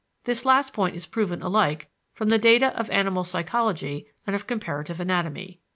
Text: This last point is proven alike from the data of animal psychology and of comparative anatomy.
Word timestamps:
This 0.23 0.45
last 0.47 0.73
point 0.73 0.95
is 0.95 1.05
proven 1.05 1.43
alike 1.43 1.87
from 2.11 2.29
the 2.29 2.39
data 2.39 2.69
of 2.75 2.89
animal 2.89 3.23
psychology 3.23 4.07
and 4.25 4.33
of 4.35 4.47
comparative 4.47 4.99
anatomy. 4.99 5.59